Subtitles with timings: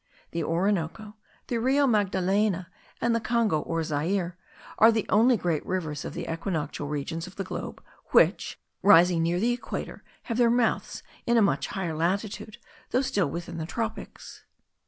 [0.31, 1.13] The Orinoco,
[1.45, 4.35] the Rio Magdalena, and the Congo or Zaire
[4.79, 9.39] are the only great rivers of the equinoctial region of the globe, which, rising near
[9.39, 12.57] the equator, have their mouths in a much higher latitude,
[12.89, 14.43] though still within the tropics.